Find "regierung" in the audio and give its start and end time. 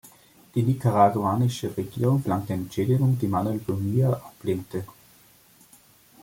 1.77-2.23